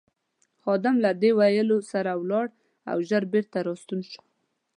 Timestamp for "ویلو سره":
1.39-2.11